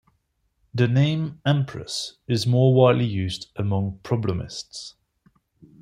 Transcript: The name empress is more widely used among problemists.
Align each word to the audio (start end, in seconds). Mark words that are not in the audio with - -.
The 0.73 0.87
name 0.87 1.41
empress 1.45 2.17
is 2.27 2.47
more 2.47 2.73
widely 2.73 3.05
used 3.05 3.51
among 3.55 3.99
problemists. 4.03 4.95